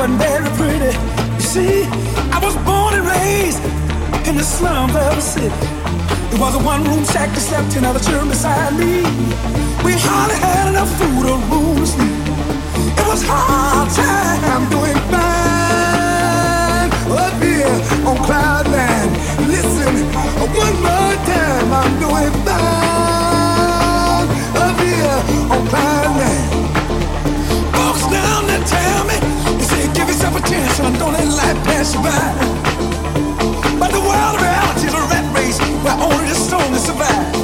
wasn't 0.00 0.18
very 0.18 0.48
pretty. 0.56 0.96
You 1.36 1.40
see, 1.40 1.84
I 2.32 2.38
was 2.42 2.56
born 2.64 2.94
and 2.94 3.06
raised 3.06 3.62
in 4.26 4.34
the 4.36 4.42
slums 4.42 4.94
of 4.96 5.14
the 5.14 5.20
city. 5.20 5.54
It 6.32 6.40
was 6.40 6.54
a 6.54 6.58
one-room 6.58 7.04
shack 7.04 7.28
that 7.28 7.40
slept 7.40 7.76
another 7.76 8.00
children 8.00 8.28
beside 8.28 8.72
me. 8.80 9.04
We 9.84 9.92
hardly 10.00 10.38
had 10.40 10.68
enough 10.72 10.88
food 10.96 11.26
or 11.28 11.38
room 11.52 11.76
to 11.76 11.86
sleep. 11.86 12.16
It 12.96 13.06
was 13.12 13.22
hard 13.28 13.90
time 13.92 14.70
doing 14.72 15.00
fine 15.12 16.88
up 17.24 17.42
here 17.42 17.76
on 18.08 18.16
cloud 18.24 18.66
nine. 18.72 19.10
Listen, 19.52 19.92
one 20.64 20.76
more 20.80 21.16
time, 21.28 21.72
I'm 21.76 21.92
doing 22.00 22.32
fine. 22.46 22.99
potential 30.42 30.86
I 30.86 30.98
don't 30.98 31.12
let 31.12 31.28
life 31.28 31.64
pass 31.64 31.94
by. 31.94 32.10
But 33.78 33.90
the 33.92 34.00
world 34.00 34.34
of 34.36 34.42
reality 34.42 34.86
is 34.86 34.94
a 34.94 35.02
rat 35.10 35.26
race 35.34 35.58
where 35.84 35.94
only 35.94 36.28
the 36.28 36.34
strong 36.34 36.74
survive. 36.76 37.39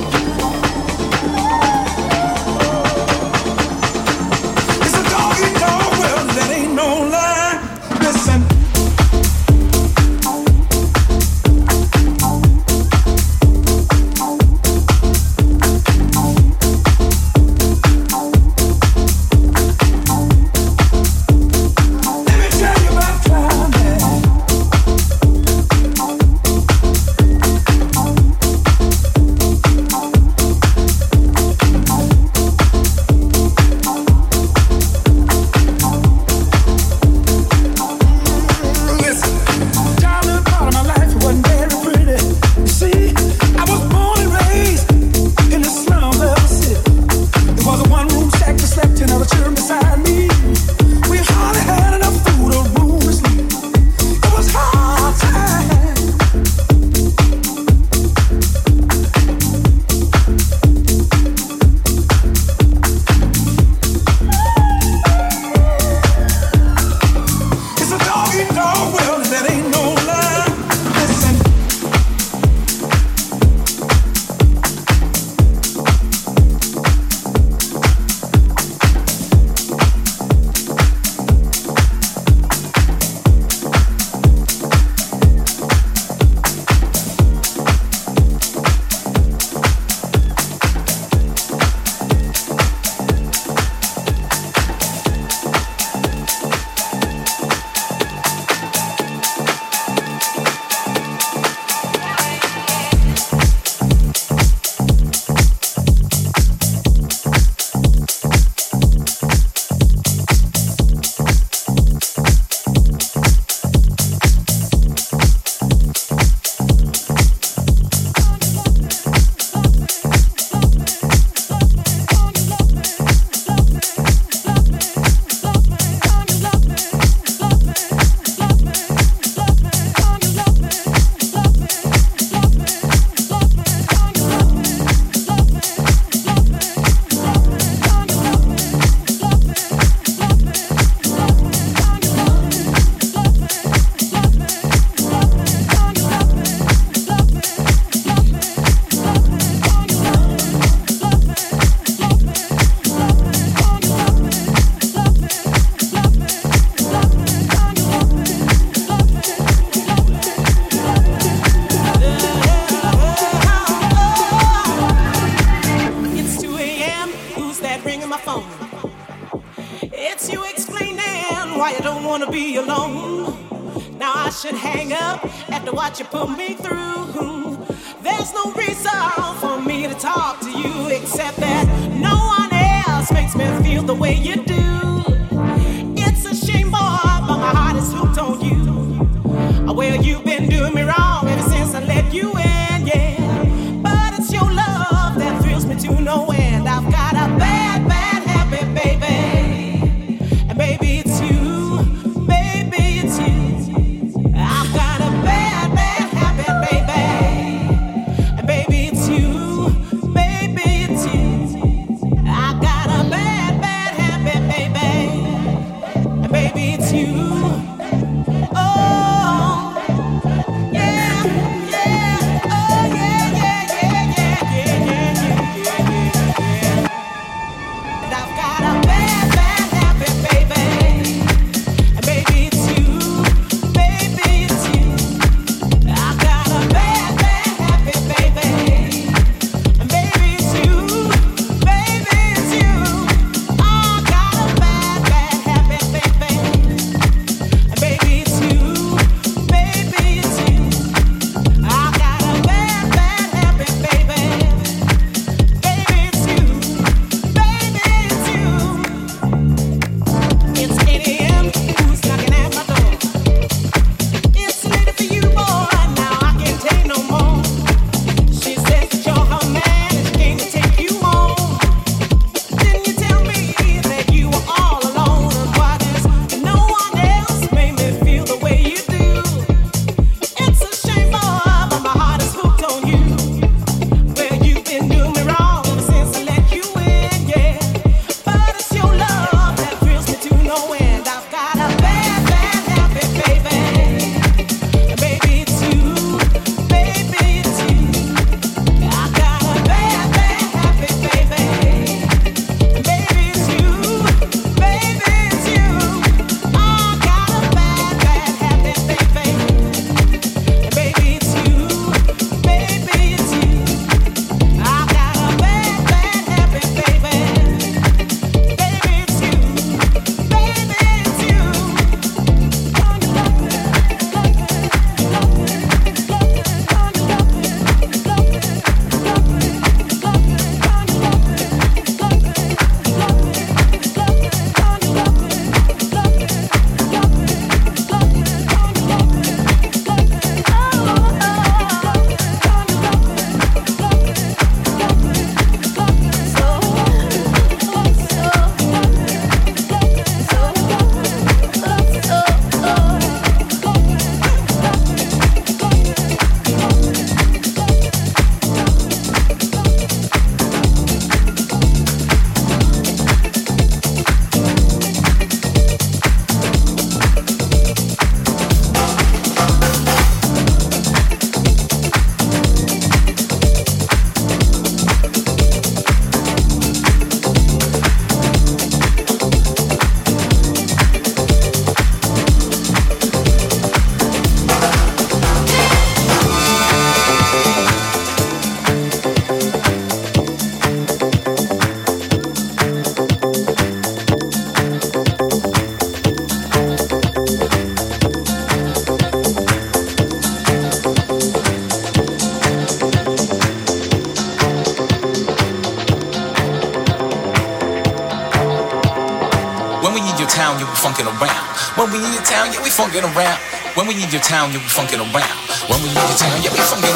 Funkin' 412.76 413.08
around. 413.16 413.40
When 413.72 413.86
we 413.88 413.94
in 413.96 414.10
your 414.12 414.20
town, 414.20 414.52
you 414.52 414.58
be 414.60 414.68
funkin' 414.68 415.00
around. 415.00 415.36
When 415.72 415.80
we 415.80 415.88
in 415.88 415.96
your 415.96 416.18
town, 416.20 416.36
yeah, 416.44 416.52
we 416.52 416.60
funkin' 416.60 416.95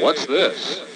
what's 0.00 0.26
this? 0.26 0.87